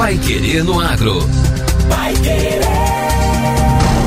Pai 0.00 0.16
Querer 0.16 0.64
no 0.64 0.80
Agro. 0.80 1.20
Pai 1.90 2.14
Querer. 2.14 2.62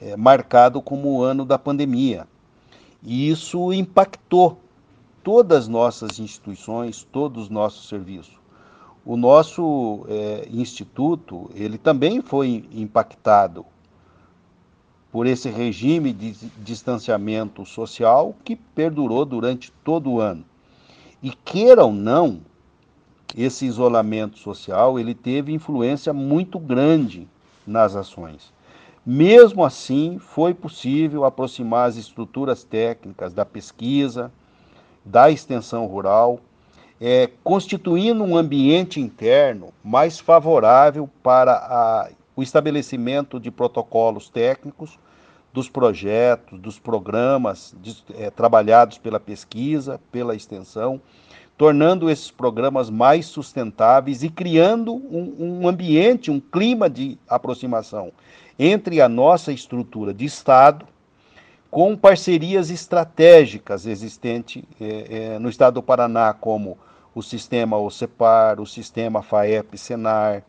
é, 0.00 0.16
marcado 0.16 0.80
como 0.80 1.18
o 1.18 1.22
ano 1.22 1.44
da 1.44 1.58
pandemia. 1.58 2.26
E 3.02 3.30
isso 3.30 3.72
impactou 3.72 4.58
todas 5.22 5.64
as 5.64 5.68
nossas 5.68 6.18
instituições, 6.18 7.06
todos 7.10 7.44
os 7.44 7.48
nossos 7.48 7.88
serviços. 7.88 8.38
O 9.04 9.16
nosso 9.16 10.04
é, 10.08 10.48
instituto, 10.50 11.50
ele 11.54 11.78
também 11.78 12.20
foi 12.20 12.68
impactado 12.72 13.64
por 15.10 15.26
esse 15.26 15.48
regime 15.48 16.12
de 16.12 16.32
distanciamento 16.58 17.64
social 17.64 18.34
que 18.44 18.54
perdurou 18.54 19.24
durante 19.24 19.72
todo 19.84 20.10
o 20.10 20.20
ano. 20.20 20.44
E 21.22 21.30
queira 21.30 21.84
ou 21.84 21.92
não, 21.92 22.40
esse 23.36 23.66
isolamento 23.66 24.38
social, 24.38 24.98
ele 24.98 25.14
teve 25.14 25.52
influência 25.52 26.12
muito 26.12 26.58
grande 26.58 27.28
nas 27.66 27.96
ações. 27.96 28.52
Mesmo 29.04 29.64
assim, 29.64 30.18
foi 30.18 30.54
possível 30.54 31.24
aproximar 31.24 31.88
as 31.88 31.96
estruturas 31.96 32.62
técnicas 32.62 33.32
da 33.32 33.44
pesquisa, 33.44 34.30
da 35.04 35.30
extensão 35.30 35.86
rural, 35.86 36.40
é, 37.00 37.30
constituindo 37.42 38.22
um 38.22 38.36
ambiente 38.36 39.00
interno 39.00 39.72
mais 39.82 40.18
favorável 40.18 41.08
para 41.22 41.52
a, 41.52 42.10
o 42.36 42.42
estabelecimento 42.42 43.40
de 43.40 43.50
protocolos 43.50 44.28
técnicos 44.28 44.98
dos 45.52 45.68
projetos, 45.68 46.60
dos 46.60 46.78
programas 46.78 47.74
de, 47.80 47.96
é, 48.16 48.30
trabalhados 48.30 48.98
pela 48.98 49.18
pesquisa, 49.18 50.00
pela 50.12 50.34
extensão, 50.34 51.00
tornando 51.56 52.08
esses 52.08 52.30
programas 52.30 52.88
mais 52.88 53.26
sustentáveis 53.26 54.22
e 54.22 54.28
criando 54.28 54.94
um, 54.94 55.60
um 55.62 55.68
ambiente, 55.68 56.30
um 56.30 56.40
clima 56.40 56.88
de 56.88 57.18
aproximação 57.28 58.12
entre 58.58 59.00
a 59.00 59.08
nossa 59.08 59.52
estrutura 59.52 60.14
de 60.14 60.24
Estado 60.24 60.86
com 61.70 61.96
parcerias 61.96 62.70
estratégicas 62.70 63.86
existentes 63.86 64.62
é, 64.80 65.34
é, 65.34 65.38
no 65.38 65.48
estado 65.48 65.74
do 65.74 65.82
Paraná, 65.82 66.32
como 66.32 66.76
o 67.14 67.22
sistema 67.22 67.76
OCEPAR, 67.76 68.60
o 68.60 68.66
sistema 68.66 69.22
FAEP-SENAR, 69.22 70.42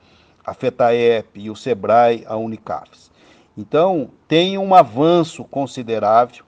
a 0.44 0.54
FETAEP 0.54 1.40
e 1.40 1.50
o 1.50 1.56
SEBRAE, 1.56 2.24
a 2.26 2.36
Unicafes. 2.36 3.12
Então, 3.56 4.09
tem 4.28 4.58
um 4.58 4.74
avanço 4.74 5.44
considerável 5.44 6.44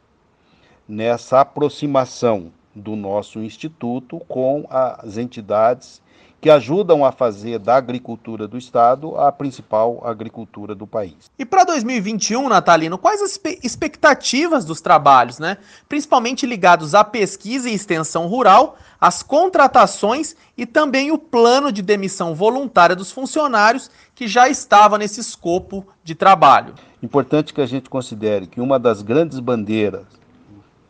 nessa 0.87 1.41
aproximação 1.41 2.51
do 2.75 2.95
nosso 2.95 3.39
instituto 3.39 4.19
com 4.27 4.65
as 4.69 5.17
entidades 5.17 6.01
que 6.43 6.49
ajudam 6.49 7.05
a 7.05 7.11
fazer 7.13 7.57
da 7.57 7.77
agricultura 7.77 8.49
do 8.49 8.57
Estado 8.57 9.15
a 9.15 9.31
principal 9.31 10.05
agricultura 10.05 10.75
do 10.75 10.85
país. 10.85 11.31
E 11.39 11.45
para 11.45 11.63
2021, 11.63 12.49
Natalino, 12.49 12.97
quais 12.97 13.21
as 13.21 13.39
expectativas 13.63 14.65
dos 14.65 14.81
trabalhos, 14.81 15.39
né? 15.39 15.57
principalmente 15.87 16.45
ligados 16.45 16.93
à 16.93 17.01
pesquisa 17.01 17.69
e 17.69 17.73
extensão 17.73 18.27
rural, 18.27 18.75
às 18.99 19.23
contratações 19.23 20.35
e 20.57 20.65
também 20.65 21.11
o 21.11 21.17
plano 21.17 21.71
de 21.71 21.81
demissão 21.81 22.35
voluntária 22.35 22.93
dos 22.93 23.09
funcionários 23.09 23.89
que 24.13 24.27
já 24.27 24.49
estava 24.49 24.97
nesse 24.97 25.21
escopo 25.21 25.87
de 26.03 26.13
trabalho? 26.13 26.75
Importante 27.01 27.53
que 27.53 27.61
a 27.61 27.65
gente 27.65 27.89
considere 27.89 28.47
que 28.47 28.59
uma 28.59 28.77
das 28.77 29.01
grandes 29.01 29.39
bandeiras 29.39 30.03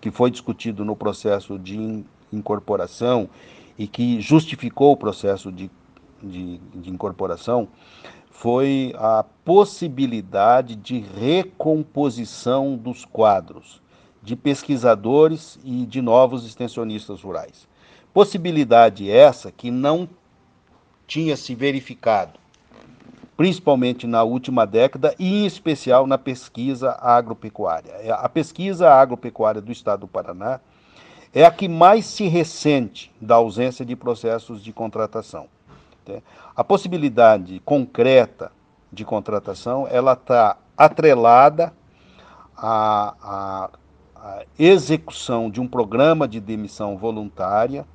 que 0.03 0.11
foi 0.11 0.29
discutido 0.29 0.83
no 0.83 0.97
processo 0.97 1.57
de 1.57 2.03
incorporação 2.29 3.29
e 3.77 3.87
que 3.87 4.19
justificou 4.19 4.91
o 4.91 4.97
processo 4.97 5.49
de, 5.49 5.71
de, 6.21 6.57
de 6.57 6.89
incorporação 6.89 7.69
foi 8.29 8.93
a 8.97 9.23
possibilidade 9.45 10.75
de 10.75 10.99
recomposição 10.99 12.75
dos 12.75 13.05
quadros 13.05 13.81
de 14.21 14.35
pesquisadores 14.35 15.57
e 15.63 15.85
de 15.85 16.01
novos 16.01 16.45
extensionistas 16.45 17.21
rurais. 17.21 17.65
Possibilidade 18.13 19.09
essa 19.09 19.53
que 19.53 19.71
não 19.71 20.09
tinha 21.07 21.37
se 21.37 21.55
verificado, 21.55 22.37
principalmente 23.35 24.05
na 24.05 24.23
última 24.23 24.65
década 24.65 25.15
e 25.17 25.43
em 25.43 25.45
especial 25.45 26.05
na 26.05 26.17
pesquisa 26.17 26.97
agropecuária. 27.01 28.15
A 28.15 28.29
pesquisa 28.29 28.89
agropecuária 28.91 29.61
do 29.61 29.71
estado 29.71 30.01
do 30.01 30.07
Paraná 30.07 30.59
é 31.33 31.43
a 31.43 31.51
que 31.51 31.67
mais 31.67 32.05
se 32.05 32.27
ressente 32.27 33.11
da 33.19 33.35
ausência 33.35 33.83
de 33.83 33.95
processos 33.95 34.63
de 34.63 34.71
contratação. 34.71 35.47
Né? 36.07 36.21
A 36.55 36.63
possibilidade 36.63 37.59
concreta 37.65 38.51
de 38.91 39.03
contratação 39.03 39.87
ela 39.89 40.13
está 40.13 40.57
atrelada 40.77 41.73
à, 42.55 43.15
à, 43.23 43.69
à 44.15 44.43
execução 44.59 45.49
de 45.49 45.59
um 45.59 45.67
programa 45.67 46.27
de 46.27 46.39
demissão 46.39 46.95
voluntária 46.95 47.85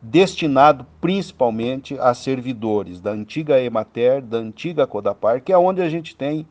destinado 0.00 0.86
principalmente 1.00 1.98
a 1.98 2.14
servidores 2.14 3.00
da 3.00 3.10
antiga 3.10 3.60
Emater, 3.60 4.22
da 4.22 4.38
antiga 4.38 4.86
Codapar, 4.86 5.42
que 5.42 5.52
é 5.52 5.58
onde 5.58 5.80
a 5.80 5.88
gente 5.88 6.14
tem 6.14 6.46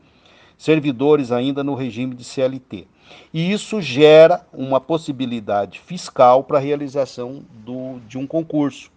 servidores 0.58 1.30
ainda 1.30 1.62
no 1.62 1.74
regime 1.74 2.14
de 2.14 2.24
CLT. 2.24 2.86
E 3.32 3.52
isso 3.52 3.80
gera 3.80 4.44
uma 4.52 4.80
possibilidade 4.80 5.78
fiscal 5.80 6.42
para 6.42 6.58
a 6.58 6.60
realização 6.60 7.44
do, 7.64 8.00
de 8.08 8.18
um 8.18 8.26
concurso, 8.26 8.90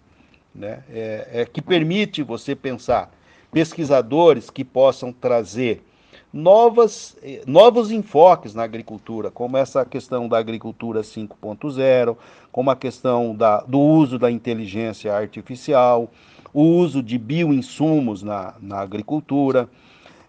né? 0.54 0.84
É, 0.90 1.30
é, 1.32 1.46
que 1.46 1.62
permite 1.62 2.24
você 2.24 2.56
pensar 2.56 3.12
pesquisadores 3.52 4.50
que 4.50 4.64
possam 4.64 5.12
trazer 5.12 5.84
novas, 6.32 7.18
eh, 7.24 7.42
novos 7.46 7.92
enfoques 7.92 8.54
na 8.54 8.64
agricultura, 8.64 9.32
como 9.32 9.58
essa 9.58 9.84
questão 9.84 10.28
da 10.28 10.38
agricultura 10.38 11.02
5.0, 11.02 12.16
como 12.52 12.70
a 12.70 12.76
questão 12.76 13.36
da, 13.36 13.62
do 13.62 13.80
uso 13.80 14.20
da 14.20 14.30
inteligência 14.30 15.14
artificial, 15.14 16.10
o 16.54 16.62
uso 16.62 17.02
de 17.02 17.18
bioinsumos 17.18 18.24
na, 18.24 18.54
na 18.62 18.80
agricultura, 18.80 19.70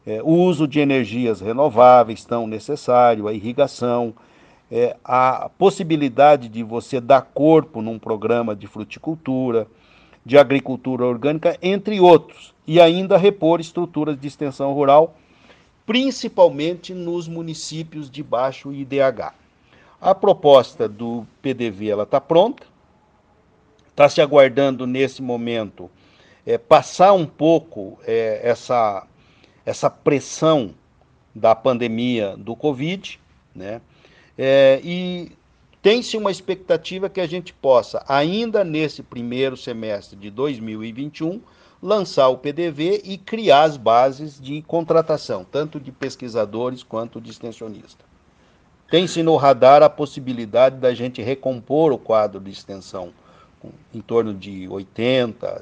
é, 0.07 0.23
o 0.23 0.31
uso 0.31 0.67
de 0.67 0.81
energias 0.81 1.41
renováveis 1.41 2.25
tão 2.25 2.47
necessário, 2.47 3.29
a 3.29 3.33
irrigação, 3.33 4.15
é, 4.71 4.97
a 5.05 5.51
possibilidade 5.59 6.49
de 6.49 6.63
você 6.63 7.01
dar 7.01 7.23
corpo 7.23 7.83
num 7.83 7.99
programa 7.99 8.55
de 8.55 8.67
fruticultura, 8.67 9.67
de 10.25 10.39
agricultura 10.39 11.05
orgânica, 11.05 11.59
entre 11.61 12.01
outros, 12.01 12.55
e 12.67 12.81
ainda 12.81 13.17
repor 13.17 13.61
estruturas 13.61 14.19
de 14.19 14.29
extensão 14.29 14.73
rural, 14.73 15.15
principalmente 15.91 16.95
nos 16.95 17.27
municípios 17.27 18.09
de 18.09 18.23
baixo 18.23 18.73
IDH. 18.73 19.35
A 20.01 20.15
proposta 20.15 20.89
do 20.89 21.27
PDV 21.43 21.89
ela 21.89 22.05
está 22.05 22.21
pronta, 22.21 22.65
está 23.89 24.09
se 24.09 24.21
aguardando 24.21 24.87
nesse 24.87 25.21
momento 25.21 25.91
é, 26.47 26.57
passar 26.57 27.13
um 27.13 27.27
pouco 27.27 27.99
é, 28.07 28.41
essa 28.41 29.05
essa 29.67 29.91
pressão 29.91 30.77
da 31.35 31.57
pandemia 31.57 32.37
do 32.37 32.55
Covid, 32.55 33.19
né? 33.53 33.81
É, 34.39 34.81
e 34.85 35.33
tem-se 35.83 36.17
uma 36.17 36.31
expectativa 36.31 37.11
que 37.11 37.21
a 37.21 37.27
gente 37.27 37.53
possa, 37.53 38.05
ainda 38.07 38.63
nesse 38.63 39.03
primeiro 39.03 39.57
semestre 39.57 40.17
de 40.17 40.31
2021, 40.31 41.41
lançar 41.83 42.29
o 42.29 42.39
PDV 42.39 43.03
e 43.05 43.17
criar 43.17 43.63
as 43.63 43.77
bases 43.77 44.41
de 44.41 44.63
contratação, 44.63 45.45
tanto 45.45 45.81
de 45.81 45.91
pesquisadores 45.91 46.83
quanto 46.83 47.21
de 47.21 47.31
extensionistas. 47.31 48.07
Tem-se 48.91 49.23
no 49.23 49.37
radar 49.37 49.83
a 49.83 49.89
possibilidade 49.89 50.77
da 50.77 50.93
gente 50.93 51.23
recompor 51.23 51.93
o 51.93 51.99
quadro 51.99 52.41
de 52.41 52.51
extensão, 52.51 53.13
em 53.95 54.01
torno 54.01 54.35
de 54.35 54.69
80, 54.69 55.61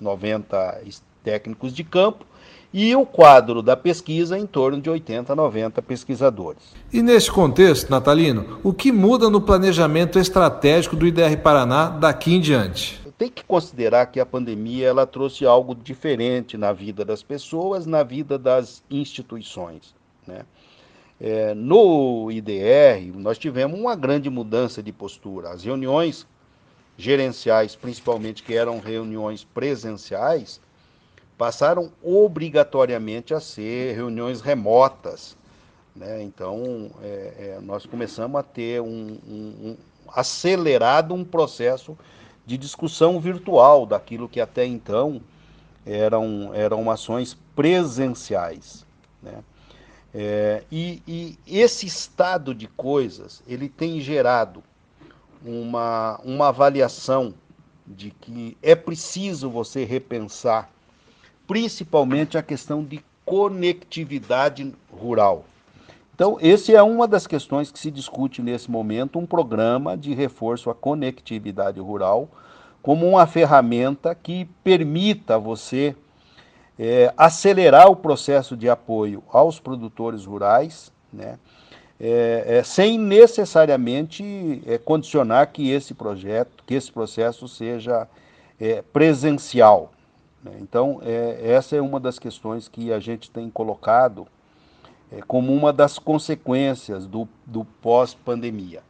90 0.00 0.80
técnicos 1.22 1.72
de 1.72 1.84
campo, 1.84 2.26
e 2.72 2.94
o 2.94 3.06
quadro 3.06 3.62
da 3.62 3.76
pesquisa 3.76 4.38
em 4.38 4.44
torno 4.44 4.80
de 4.80 4.90
80, 4.90 5.34
90 5.34 5.80
pesquisadores. 5.80 6.62
E 6.92 7.00
neste 7.00 7.32
contexto, 7.32 7.90
Natalino, 7.90 8.58
o 8.62 8.72
que 8.72 8.92
muda 8.92 9.30
no 9.30 9.40
planejamento 9.40 10.18
estratégico 10.18 10.94
do 10.94 11.06
IDR 11.06 11.36
Paraná 11.42 11.88
daqui 11.88 12.34
em 12.34 12.40
diante? 12.40 13.07
Tem 13.18 13.28
que 13.28 13.42
considerar 13.42 14.06
que 14.06 14.20
a 14.20 14.26
pandemia 14.26 14.86
ela 14.86 15.04
trouxe 15.04 15.44
algo 15.44 15.74
diferente 15.74 16.56
na 16.56 16.72
vida 16.72 17.04
das 17.04 17.20
pessoas, 17.20 17.84
na 17.84 18.04
vida 18.04 18.38
das 18.38 18.80
instituições. 18.88 19.92
Né? 20.24 20.46
É, 21.20 21.52
no 21.52 22.30
IDR, 22.30 23.12
nós 23.16 23.36
tivemos 23.36 23.78
uma 23.78 23.96
grande 23.96 24.30
mudança 24.30 24.80
de 24.80 24.92
postura. 24.92 25.50
As 25.50 25.64
reuniões 25.64 26.28
gerenciais, 26.96 27.74
principalmente 27.74 28.44
que 28.44 28.54
eram 28.54 28.78
reuniões 28.78 29.42
presenciais, 29.42 30.60
passaram 31.36 31.90
obrigatoriamente 32.00 33.34
a 33.34 33.40
ser 33.40 33.96
reuniões 33.96 34.40
remotas. 34.40 35.36
Né? 35.94 36.22
Então, 36.22 36.92
é, 37.02 37.56
é, 37.56 37.58
nós 37.60 37.84
começamos 37.84 38.38
a 38.38 38.44
ter 38.44 38.80
um, 38.80 39.18
um, 39.28 39.70
um, 39.70 39.76
acelerado 40.08 41.14
um 41.14 41.24
processo 41.24 41.98
de 42.48 42.56
discussão 42.56 43.20
virtual 43.20 43.84
daquilo 43.84 44.26
que 44.26 44.40
até 44.40 44.64
então 44.64 45.20
eram, 45.84 46.54
eram 46.54 46.90
ações 46.90 47.36
presenciais. 47.54 48.86
Né? 49.22 49.44
É, 50.14 50.64
e, 50.72 51.02
e 51.06 51.38
esse 51.46 51.84
estado 51.84 52.54
de 52.54 52.66
coisas 52.66 53.42
ele 53.46 53.68
tem 53.68 54.00
gerado 54.00 54.64
uma, 55.44 56.18
uma 56.24 56.48
avaliação 56.48 57.34
de 57.86 58.12
que 58.12 58.56
é 58.62 58.74
preciso 58.74 59.50
você 59.50 59.84
repensar 59.84 60.70
principalmente 61.46 62.38
a 62.38 62.42
questão 62.42 62.82
de 62.82 63.04
conectividade 63.26 64.74
rural. 64.90 65.44
Então, 66.18 66.36
esse 66.40 66.74
é 66.74 66.82
uma 66.82 67.06
das 67.06 67.28
questões 67.28 67.70
que 67.70 67.78
se 67.78 67.92
discute 67.92 68.42
nesse 68.42 68.68
momento, 68.68 69.20
um 69.20 69.24
programa 69.24 69.96
de 69.96 70.12
reforço 70.14 70.68
à 70.68 70.74
conectividade 70.74 71.78
rural, 71.78 72.28
como 72.82 73.06
uma 73.06 73.24
ferramenta 73.24 74.16
que 74.16 74.44
permita 74.64 75.38
você 75.38 75.94
é, 76.76 77.14
acelerar 77.16 77.88
o 77.88 77.94
processo 77.94 78.56
de 78.56 78.68
apoio 78.68 79.22
aos 79.28 79.60
produtores 79.60 80.24
rurais, 80.24 80.92
né, 81.12 81.38
é, 82.00 82.44
é, 82.48 82.62
sem 82.64 82.98
necessariamente 82.98 84.60
é, 84.66 84.76
condicionar 84.76 85.52
que 85.52 85.70
esse 85.70 85.94
projeto, 85.94 86.64
que 86.66 86.74
esse 86.74 86.90
processo 86.90 87.46
seja 87.46 88.08
é, 88.58 88.82
presencial. 88.82 89.92
Né? 90.42 90.58
Então, 90.60 91.00
é, 91.04 91.52
essa 91.52 91.76
é 91.76 91.80
uma 91.80 92.00
das 92.00 92.18
questões 92.18 92.66
que 92.66 92.92
a 92.92 92.98
gente 92.98 93.30
tem 93.30 93.48
colocado 93.48 94.26
é, 95.12 95.20
como 95.22 95.52
uma 95.52 95.72
das 95.72 95.98
consequências 95.98 97.06
do, 97.06 97.28
do 97.46 97.64
pós-pandemia. 97.64 98.82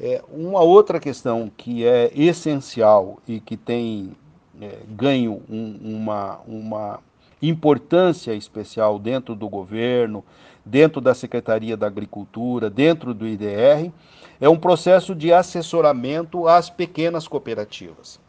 É, 0.00 0.22
uma 0.32 0.60
outra 0.60 0.98
questão 0.98 1.50
que 1.56 1.86
é 1.86 2.10
essencial 2.14 3.18
e 3.28 3.38
que 3.38 3.56
tem 3.56 4.16
é, 4.60 4.78
ganho 4.88 5.42
um, 5.48 5.78
uma, 5.82 6.40
uma 6.46 7.00
importância 7.40 8.34
especial 8.34 8.98
dentro 8.98 9.34
do 9.34 9.48
governo, 9.48 10.24
dentro 10.64 11.00
da 11.00 11.14
Secretaria 11.14 11.76
da 11.76 11.86
Agricultura, 11.86 12.70
dentro 12.70 13.12
do 13.12 13.26
IDR, 13.26 13.90
é 14.40 14.48
um 14.48 14.56
processo 14.56 15.14
de 15.14 15.32
assessoramento 15.32 16.48
às 16.48 16.70
pequenas 16.70 17.28
cooperativas. 17.28 18.20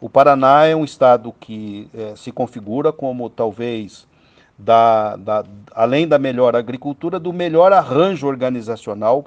O 0.00 0.08
Paraná 0.08 0.66
é 0.66 0.76
um 0.76 0.84
estado 0.84 1.34
que 1.40 1.88
é, 1.94 2.14
se 2.16 2.30
configura 2.30 2.92
como 2.92 3.30
talvez, 3.30 4.06
da, 4.58 5.16
da, 5.16 5.44
além 5.72 6.06
da 6.06 6.18
melhor 6.18 6.54
agricultura, 6.54 7.18
do 7.18 7.32
melhor 7.32 7.72
arranjo 7.72 8.26
organizacional 8.26 9.24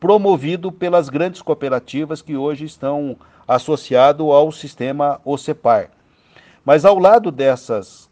promovido 0.00 0.70
pelas 0.70 1.08
grandes 1.08 1.40
cooperativas 1.42 2.20
que 2.20 2.36
hoje 2.36 2.64
estão 2.64 3.16
associadas 3.46 4.26
ao 4.26 4.52
sistema 4.52 5.20
OCEPAR. 5.24 5.90
Mas 6.64 6.84
ao 6.84 6.98
lado 6.98 7.30
dessas 7.30 8.10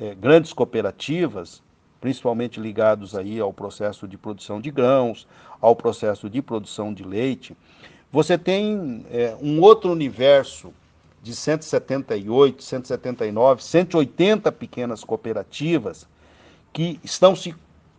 é, 0.00 0.14
grandes 0.14 0.52
cooperativas, 0.52 1.62
principalmente 2.00 2.60
ligados 2.60 3.14
aí 3.14 3.40
ao 3.40 3.52
processo 3.52 4.06
de 4.06 4.18
produção 4.18 4.60
de 4.60 4.70
grãos, 4.70 5.26
ao 5.60 5.74
processo 5.74 6.28
de 6.28 6.42
produção 6.42 6.92
de 6.92 7.02
leite, 7.02 7.56
você 8.12 8.36
tem 8.36 9.04
é, 9.10 9.36
um 9.40 9.60
outro 9.60 9.90
universo 9.90 10.72
de 11.26 11.34
178, 11.34 12.62
179, 12.62 13.60
180 13.60 14.52
pequenas 14.52 15.02
cooperativas 15.02 16.06
que 16.72 17.00
estão 17.02 17.34
se 17.34 17.52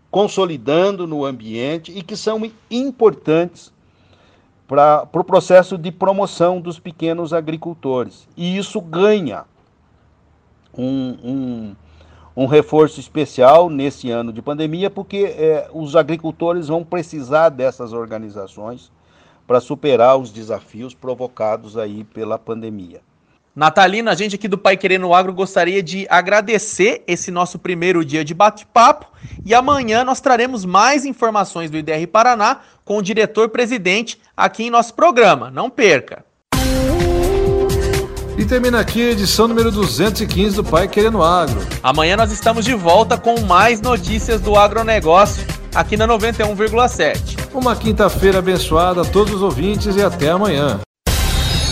consolidando 0.10 1.06
no 1.06 1.26
ambiente 1.26 1.92
e 1.92 2.02
que 2.02 2.16
são 2.16 2.42
importantes 2.72 3.74
para 4.66 5.04
o 5.04 5.08
pro 5.08 5.26
processo 5.26 5.78
de 5.78 5.92
promoção 5.92 6.62
dos 6.62 6.80
pequenos 6.80 7.34
agricultores. 7.34 8.30
E 8.38 8.58
isso 8.58 8.80
ganha 8.80 9.44
um, 10.74 11.18
um, 11.22 11.76
um 12.34 12.46
reforço 12.46 12.98
especial 12.98 13.70
nesse 13.70 14.10
ano 14.10 14.32
de 14.32 14.42
pandemia, 14.42 14.90
porque 14.90 15.36
é, 15.38 15.70
os 15.74 15.98
agricultores 15.98 16.70
vão 16.70 16.82
precisar 16.82 17.50
dessas 17.50 17.92
organizações 17.92 18.90
para 19.46 19.60
superar 19.60 20.18
os 20.18 20.32
desafios 20.32 20.94
provocados 20.94 21.78
aí 21.78 22.06
pela 22.06 22.40
pandemia. 22.40 23.02
Natalina, 23.58 24.12
a 24.12 24.14
gente 24.14 24.36
aqui 24.36 24.48
do 24.48 24.56
Pai 24.56 24.78
Querendo 24.78 25.12
Agro 25.16 25.34
gostaria 25.34 25.82
de 25.82 26.06
agradecer 26.12 27.04
esse 27.08 27.32
nosso 27.32 27.58
primeiro 27.58 28.06
dia 28.06 28.24
de 28.24 28.32
bate-papo 28.32 29.08
e 29.44 29.52
amanhã 29.52 30.04
nós 30.04 30.22
traremos 30.22 30.64
mais 30.64 31.06
informações 31.06 31.72
do 31.72 31.76
IDR 31.76 32.06
Paraná 32.06 32.60
com 32.86 33.00
o 33.00 33.02
diretor-presidente 33.02 34.22
aqui 34.38 34.66
em 34.66 34.70
nosso 34.70 34.94
programa. 34.94 35.50
Não 35.50 35.72
perca! 35.72 36.24
E 38.38 38.46
termina 38.46 38.80
aqui 38.80 39.02
a 39.02 39.12
edição 39.14 39.48
número 39.48 39.72
215 39.72 40.58
do 40.58 40.64
Pai 40.64 40.88
Querendo 40.88 41.24
Agro. 41.24 41.60
Amanhã 41.82 42.16
nós 42.16 42.32
estamos 42.32 42.64
de 42.64 42.76
volta 42.76 43.18
com 43.18 43.40
mais 43.40 43.82
notícias 43.82 44.40
do 44.40 44.56
agronegócio 44.56 45.44
aqui 45.74 45.98
na 45.98 46.08
91,7. 46.08 47.50
Uma 47.56 47.76
quinta-feira 47.76 48.38
abençoada 48.38 49.02
a 49.02 49.06
todos 49.06 49.34
os 49.34 49.42
ouvintes 49.42 49.96
e 49.96 50.04
até 50.04 50.30
amanhã. 50.30 50.80